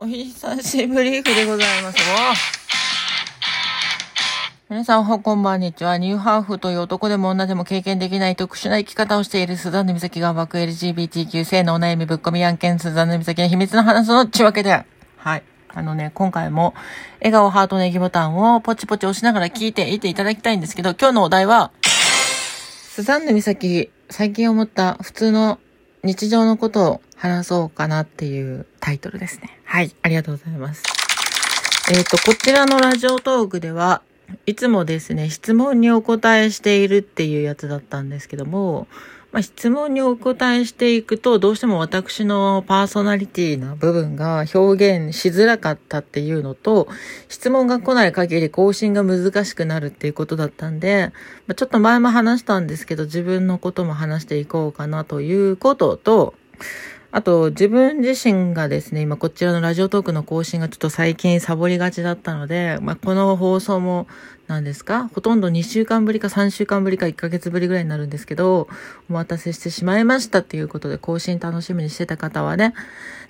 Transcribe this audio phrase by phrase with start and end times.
[0.00, 1.98] お久しぶりでございます。
[4.70, 5.98] 皆さん、おはこんばんにちは。
[5.98, 14.84] ニューハーフという男でも女でも経験できない特殊な生き方をしているスザンヌミサキが爆 LGBTQ 性のお悩みぶっ込み案件スザンヌミサキの秘密の話のちわけで。
[15.16, 15.42] はい。
[15.66, 16.74] あのね、今回も
[17.18, 25.58] 笑顔ハートネギボタンをポチポチ押しながら聞いていていただきたいんですけど、今日のお題は、スザンヌミサキ、最近思った普通の
[26.04, 29.57] 日常のことを話そうかなっていうタイトルですね。
[29.70, 30.82] はい、ありがとうございます。
[31.92, 34.00] えっ、ー、と、こちらのラジオトークでは、
[34.46, 38.88] いつもですね、質問にお答えしているっていうやつだったんですけども、
[39.30, 46.88] まあ、質問にお答えしていくと、どうしても私のパーソナリティな部分が表現しづらかったっていうのと、
[47.28, 51.12] 質問が来ない限り更新が難しくなるっていうことだったんで、
[51.46, 56.32] まあ、ちょっと前も話したんですけど、自分のことも話していこうかなということと、
[57.10, 64.06] あと、自分自身がですね、今こちらのラジオトークの更新がちょっと最近サボりがちだったので、まあ、この放送も
[64.46, 68.68] 何ですかほとんど2週間ぶりか3週間ぶりか1ヶ月ぶりぐらいになるんですけど、
[69.08, 72.74] お待たせしてしまいましたっていうことで更新楽しみにしてた方はね、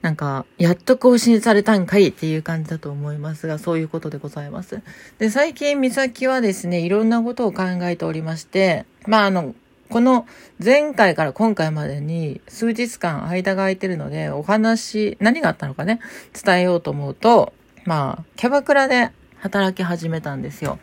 [0.00, 4.80] なんか、やっと更新されたんかいっていう感じだと思いますが、そういうことでございます。
[5.18, 9.54] で、最近美咲はですね、いろんなことを考えておりまして、まあ、あの、
[9.88, 10.26] この
[10.62, 16.00] 前回から今回までに数日間間が空いてるので、お話、何があったのかね、
[16.32, 17.52] 伝えようと思うと、
[17.84, 20.78] まあ、キャバクラで働き始めたんですよ。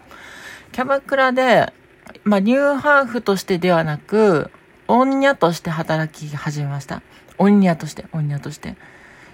[0.72, 1.74] キャバクラで、
[2.24, 4.50] まあ、ニューハーフとしてではなく、
[4.88, 7.02] 女として働き始めました。
[7.38, 8.76] 女として、女として。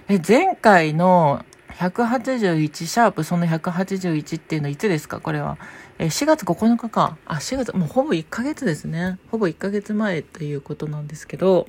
[0.08, 5.20] え、前回の181シャープその181っていうのいつですか？
[5.20, 5.56] これは。
[6.00, 7.18] え4月9日か。
[7.26, 9.18] あ、4月、もうほぼ1ヶ月ですね。
[9.30, 11.66] ほぼ1ヶ月前ということなんですけど、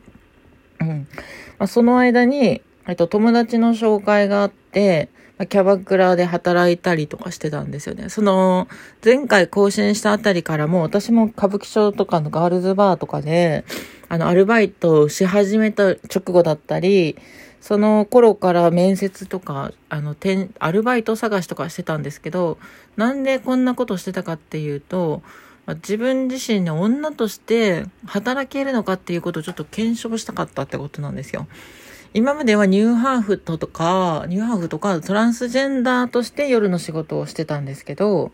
[0.79, 1.07] うん。
[1.59, 8.07] まあ、その間に、えっと、友達の紹介があって、まあ、キャバクラで働いたりとかしてたんですよね。
[8.07, 8.69] その、
[9.03, 13.65] 前回更新したあたりからも、私も歌舞伎町とかのガールズバーとかで、
[14.07, 17.17] あの、アルバイトをし始めた直後だったり、
[17.61, 20.15] その頃から面接とか、あの、
[20.59, 22.57] アルバイト探しとかしてたんですけど、
[22.97, 25.21] なんでこんなことしてたかっていうと、
[25.67, 31.47] 自分自身の女として働けるのかっていうことをちょっと検証したかったってことなんですよ。
[32.13, 38.31] 今まではニューハーフとか、ニューハーフとかトランスジェンダーとして夜の仕事をしてたんですけど、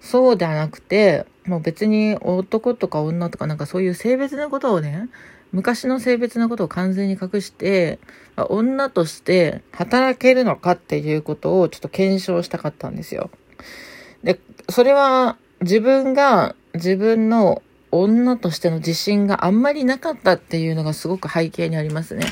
[0.00, 5.08] そうではなくて、もう別に男とか女とかなんかそういう性別のことをね、
[5.52, 7.98] 昔の性別のことを完全に隠して、
[8.48, 13.30] 女として働けるのかっていうことをちょっと検証したかったんですよ。
[14.22, 17.62] で、それは自分が自分の
[17.92, 22.26] 女としての自信があんまりなかったっていうのがすごく背景にありますね。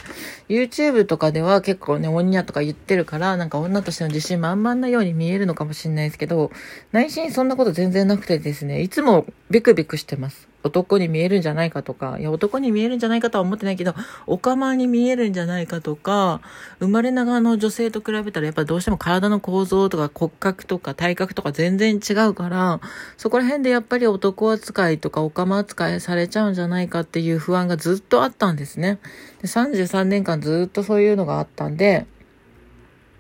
[0.49, 6.51] YouTube とかでは結構ね、女とか言ってるから、なんか女としての自信満々なように見えるのかもしれないですけど、
[6.93, 10.49] 内心そんなこと全然なくてですね、いつもビクビクしてます。
[10.65, 13.95] 男に見えるんじゃないかとか、いや、男に見えるんじゃないかとは思ってないけど、
[14.27, 16.41] おかまに見えるんじゃないかとか、
[16.81, 22.81] 生まれながらの女性と比べたら、やっぱどうしても体の構造とか骨格とか体格とか全然違うから、
[23.19, 28.99] そこら辺でやっぱり男扱いとかおかま扱いされちゃうんじゃないかっていう不安がずっとあったんですね。
[29.43, 32.07] で33年間ずっとそういうのがあったんで、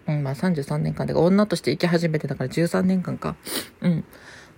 [0.06, 3.37] うん、まあ33年間で女として生き始めてだから13年間か。
[3.82, 4.05] うん。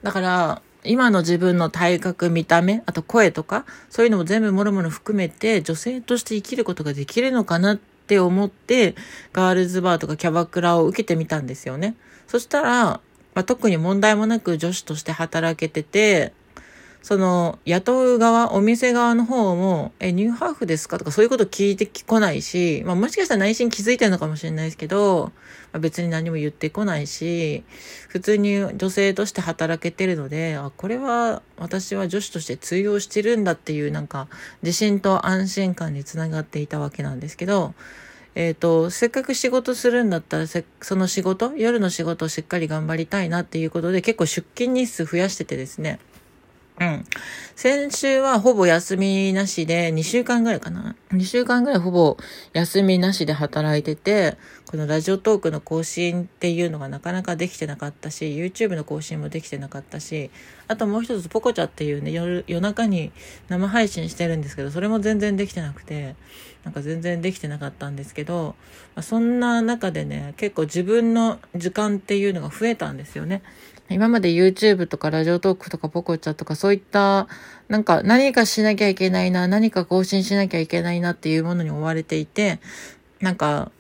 [0.03, 8.95] だから、今の自分の体格、見た目、あと声とか、そういうのも全部もろもろ含めて、女性として生きることができるのかなって思って、
[9.33, 11.97] ガールズバーとかキャバクラを受けてみたんですよね。
[12.27, 13.01] そしたら、
[13.35, 16.33] まあ、特に問題もなく女子として働けてて、
[17.03, 25.31] その、雇う側、お店側の方も、え、ニューハーフですかとかそういうこと聞いてこないし、まあもしかしたら内心気づいてるのかもしれないですけど、
[25.79, 27.65] 別に何も言ってこないし、
[28.09, 34.29] 普通に女性として働けてるので、あ、これは私は女子として通用してるんだっていうなんか
[34.63, 37.75] 自信と安心感につながっていたわけなんですけど、
[38.37, 45.99] えっ、ー、と、せっかく仕事するんだったら、その仕事、夜の仕事をしっかり頑張りたいなっていうことで結構出勤日数増やしててですね。
[46.79, 47.05] うん。
[47.55, 50.95] 先週はほぼ休みなしで、2週間ぐらいかな。
[51.11, 52.19] 2週間ぐらいほぼ
[52.53, 54.37] 休みなしで働いてて、
[54.67, 60.31] このラジオトークの更新っていうのがなかなかできてなかったし、YouTube の更新もできてなかったし、
[60.69, 63.11] あともう一つポコチャっていうね、夜、夜中に
[63.49, 66.15] 生配信してるんですけど、それも全然できてなくて、
[66.65, 68.55] なんか全然できてなかったんですけど、
[68.97, 73.43] まあ、そんな中でね、結構自分の時間っていうのが増えたんですよね。
[73.89, 77.29] 今まで YouTube とかラジオトークとかポコチャとかそういった、
[77.69, 82.59] なんか何かしなきゃいけないな、何か更新しなきゃいけないなっていうものに追われていて、
[83.21, 83.71] なんか、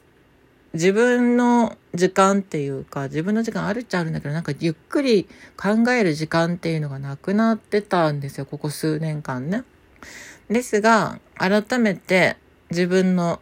[0.74, 5.26] 自分の時間っていうか、自分の時間あるっちゃあるんだけど、なんかゆっくり
[5.56, 9.64] 考える時間っていうのがなくなってたんですよ、ここ数年間ね。
[10.48, 12.36] ですが、改めて
[12.70, 13.40] 自分の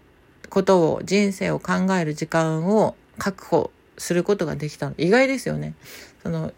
[0.49, 4.95] ことを、人生を考える時間を確保することができたの。
[4.99, 5.75] 意外ですよね。
[6.23, 6.53] その、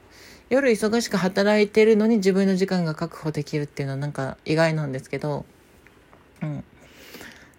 [0.48, 5.44] 夜忙しく働いてるのに自分の時間が確保できるっていうのはなんか意外なんですけど、
[6.42, 6.64] うん。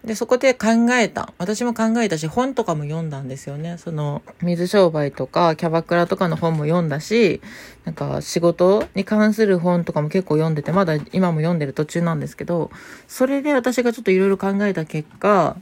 [0.04, 1.32] で、そこで考えた。
[1.38, 3.78] 私も考えたし、本とかも読んだんですよね。
[3.78, 7.42] その、水商売とか、キャバクラとかの本も読んだし、
[7.84, 12.70] なんか仕事に関する本とかも結構読んでて、まだ今も読んでる途中なんですけど、
[13.08, 15.56] それで私がちょっといろいろ考えた結果、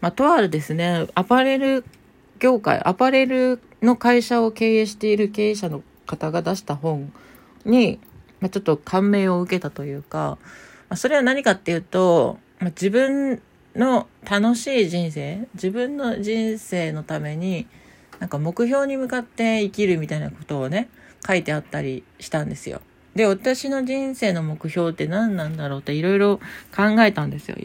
[0.00, 1.84] まあ、とあるですね、アパレル
[2.38, 7.12] 業界、アパレルの会社を経営している経営者の方が出した本
[7.64, 8.00] に、
[8.40, 10.38] まあ、ちょっと感銘を受けたというか、
[10.88, 13.42] まあ、それは何かっていうと、まあ、自分
[13.74, 17.66] の楽しい人生自分の人生のために
[18.18, 20.88] なんか目標に向かって生きるみたいなことをね
[21.26, 22.80] 書いてあったりしたんですよ。
[23.14, 26.38] で、私の人生の目標って何なんだろうっていろいろ
[26.74, 27.56] 考えたんですよ。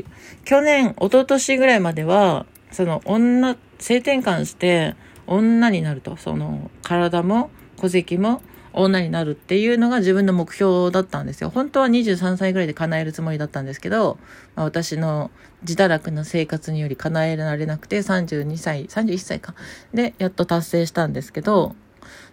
[0.46, 4.96] 去年、一昨年ぐらいまでは、その女、性転換して
[5.28, 8.42] 女になると、その体も戸籍も
[8.74, 11.50] 女になるっていうのが自分の目標だったんですよ。
[11.50, 14.18] 本当は23歳ぐらいで叶えるつもりだったんですけど、
[14.56, 15.31] まあ、私の
[15.62, 19.54] 自堕落な生活により叶えられなくて32歳、31歳か。
[19.94, 21.75] で、やっと達成したんですけど、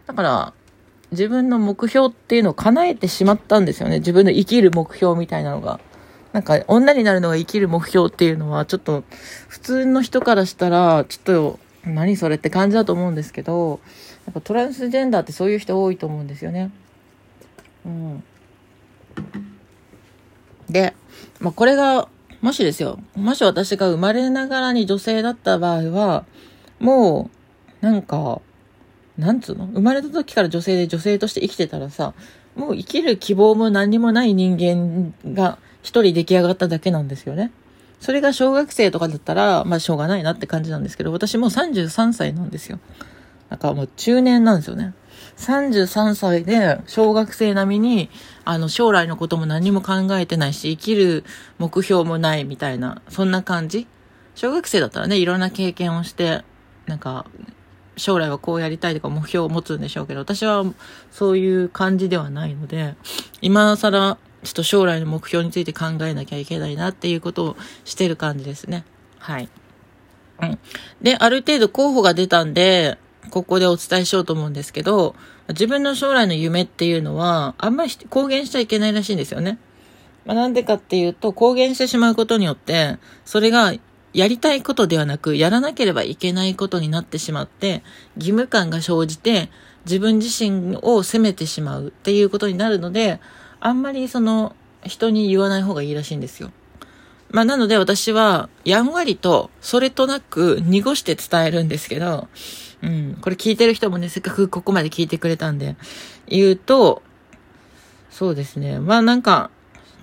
[0.06, 0.52] だから、
[1.12, 3.98] 自分の目標っていうのを叶えてしまったんですよね。
[3.98, 5.80] 自分の生きる目標みたいなのが。
[6.32, 9.04] なんか、女になるのが生きる目標っていうのは、ちょっと、
[9.48, 13.80] 普通の人からしたら、ちょっと、何それって感じだと思うんですけど、
[14.26, 16.70] やっぱトランスジェンダーってそういう人多いと思うんですよね。
[17.84, 18.22] うん。
[20.68, 20.94] で、
[21.40, 22.08] まあ、これが、
[22.42, 26.24] もしですよ、もし私が生まれながらに女性だった場合は、
[26.78, 27.30] も
[27.82, 28.40] う、なんか、
[29.18, 29.66] なんつうの？
[29.66, 32.14] 生まれた時から女性で女性として生きてたらさ、
[32.56, 37.52] もう生きる希望も何にもない人間が一人出来上がっただけなんですよね。
[38.00, 42.78] それが小学生とかだったら、まあしょうがないなって感じなんですけど、私もう33歳なんですよ。
[43.50, 44.94] なんかもう中年なんですよね。
[45.36, 48.10] 33歳で小学生並みに、
[48.44, 51.24] あの将来のことも何も考えてないし、生きる
[51.58, 53.86] 目標もないみたいな、そんな感じ。
[54.34, 56.44] 小学生だったらね、いろんな経験をして、
[56.86, 57.26] なんか、
[57.96, 60.64] 将来はこうやりたいとか目標を持つんでしょうけど、私は
[61.10, 62.94] そういう感じではないので、
[63.42, 68.84] 今更ちょっと将来の目標について考えなきゃいけないなっていうことをしてる感じですね。
[69.18, 69.48] はい。
[70.42, 70.58] うん。
[71.02, 72.98] で、ある程度候補が出たんで、
[73.30, 75.14] ここでお伝えしようと思うんですけど、
[75.48, 79.58] 自分の将来の夢っていうのは、あんまり公言しちゃいけないらしいんですよね。
[80.24, 83.74] まあ、なんでかっていうと、公言してしまうことによって、それが
[84.12, 87.82] やりたいことではなく、やらなければいけないことになってしまって、
[88.16, 89.50] 義務感が生じて、
[89.84, 93.20] 自分自身を責めてしまうっていうことになるので、
[93.60, 94.54] あんまりその、
[94.84, 96.50] 人に言わない方がいいらしいんですよ。
[97.30, 102.28] まあ、なので私は、やんわりと、それとなく、濁して伝えるんですけど、
[102.82, 105.76] うん、これ聞いてる人もね、せっかくここまで聞いてくれたんで、
[106.26, 107.02] 言うと、
[108.10, 108.80] そうですね。
[108.80, 109.50] まあなんか、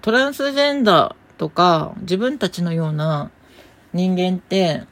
[0.02, 3.32] トランスジェンダーとか、自分たちのような
[3.94, 4.84] 人間って、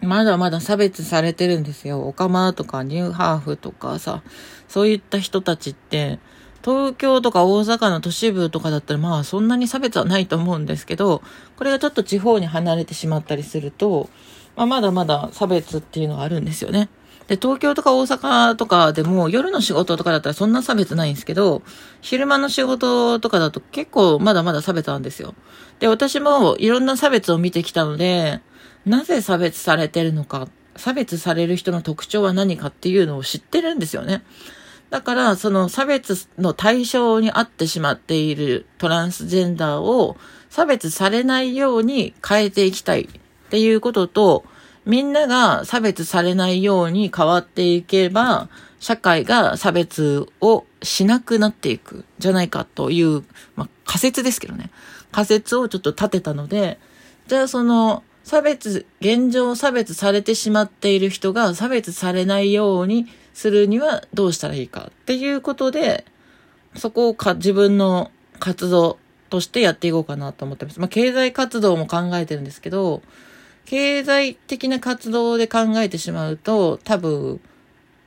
[0.00, 2.08] まだまだ差別されてるんですよ。
[2.08, 4.22] オカマとかニューハーフとかさ、
[4.66, 6.18] そういった人たちって、
[6.64, 11.22] 東京とか大阪の都市部とかだったらまあそんなに差別はないと思うんですけど、
[11.56, 14.08] これがちょっと地方に離れてしまったりすると、
[14.56, 16.88] まあ、まだまだ差別っていうのがあるんですよね。
[17.26, 21.62] で、東京とか大阪とかでも夜の仕事とかだったらそんな差別ないんですけど、
[22.00, 25.34] 昼間の仕事とかだと結構まだまだ差別なんですよ。
[25.78, 28.40] で、私もいろんな差別を見てきたので、
[28.84, 34.24] なぜ差別されてるのか、差別される人の特徴は何かっていうのを知ってるんですよね。
[34.92, 40.18] だから、その差別の対象に合ってしまっているトランスジェンダーを
[40.50, 44.44] 差別されないように変えていきたいっていうことと、
[44.84, 53.24] みんなが差別されないように変わっていけば、社会が差別をしなくなっていくじゃないかという、
[53.56, 54.70] まあ、仮説ですけどね。
[55.10, 56.78] 仮説をちょっと立てたので、
[57.28, 66.04] じゃあその差別、現状差別されてしまっている人が差別されないようにするにはどうしたらいいかっていうことで、
[66.76, 68.98] そこをか自分の活動
[69.30, 70.80] としてやっていこうかなと思ってます。
[70.80, 73.02] まあ、経済活動も考えてるんですけど、
[73.64, 77.40] 経済的な活動で考えてしまうと、多分、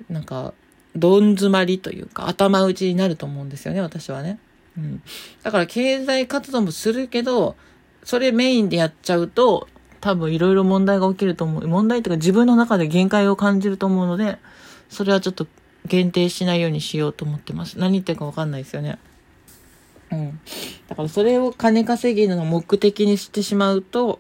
[0.10, 0.54] なんか、
[0.96, 4.40] どん詰まりというか、頭打ちになると思うんですよね、私はね。
[4.78, 5.02] うん。
[5.44, 7.56] だから経済活動もするけど、
[8.04, 9.68] それメインでやっちゃうと、
[10.06, 11.68] 多分いろいろ問題が起きると思う。
[11.68, 14.38] 問題っていうか自分の中で限界を感じると思うので、
[14.88, 15.48] それはちょっと
[15.88, 17.80] 限定しないようにしようと思ってます。
[17.80, 19.00] 何言ってるかわかんないですよね。
[20.12, 20.40] うん。
[20.88, 24.20] だからそれを金稼ぎの目的にしてしまうと、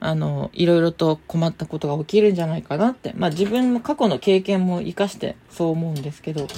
[0.00, 3.12] あの、いろいろと困ったことが起きるんじゃないかなって。
[3.14, 6.48] まあ自分の過去の経験も活かしてそう思うんですけど、っ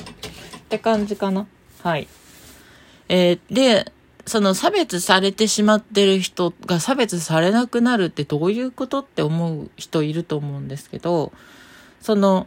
[0.69, 1.49] て感じかな。
[1.83, 2.07] はい。
[3.09, 3.91] えー、で、
[4.27, 11.33] その差別されてしまってる人が差別されなくなるってどういうことって思う人いると思うんですけど、
[12.01, 12.47] その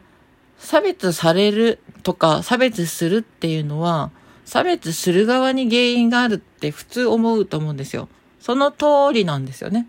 [0.57, 4.11] 差別されるとか差別するっていうのは、
[4.45, 8.07] 差別する側に原因があるって普通思うと思うんですよ。
[8.39, 9.87] その通りなんですよね。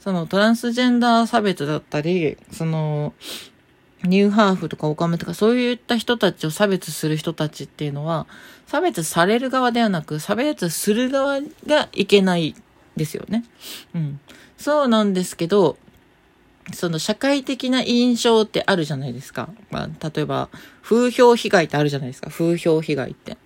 [0.00, 3.12] そのトランスジェンダー差別だったり、その、
[4.04, 8.26] ニューハーフとかオカメとかそういった人たちを差別する人たちっていうのは、
[8.66, 12.54] 差別される側ではなく、差別する側がいけない
[12.96, 13.44] ですよね。
[13.94, 14.20] うん。
[14.56, 15.76] そうなんですけど、
[16.74, 19.48] その社会的な印象ってあるじゃないですか。
[19.70, 20.48] まあ、例えば、
[20.82, 22.30] 風評被害ってあるじゃないですか。
[22.30, 23.36] 風評被害って。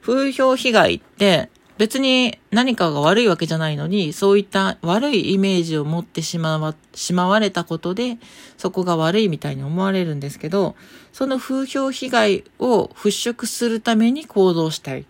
[0.00, 1.48] 風評被害って
[1.82, 8.18] 別に何かが悪いわけじゃないのに、そういった悪いイメージを持ってしまわ、しまわれたことで、
[8.56, 10.76] そこが悪いみたいに思われるんですけど、
[11.12, 15.06] その風評被害を払拭するために行動したい。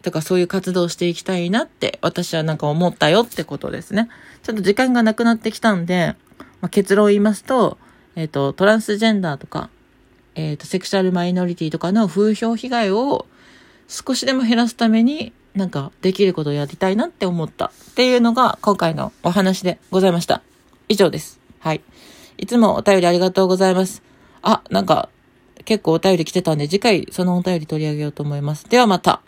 [0.00, 4.08] とかそういう活動をしていきたいなって私はなんか思ったよってことですね。
[4.42, 6.16] ちょっと時間がなくなってきたんで、
[6.62, 7.76] まあ、結論を言いますと、
[8.16, 9.68] えっ、ー、と、トランスジェンダーとか、
[10.36, 13.26] えっ、ー、と、セクシャルマイノリティとかの風評被害を
[13.88, 20.42] 少しでも減らすためになんかできることをやりたいなって思ったっていうのが今回のお話でございました。
[20.88, 21.40] 以上です。
[21.58, 21.82] はい。
[22.38, 24.02] いつもお便りありがとうございます。
[24.42, 25.08] あ、なんか
[25.64, 28.68] 結構お便り来てたんで次回そのお便り取り上げようと思います。
[28.68, 29.22] ではまた。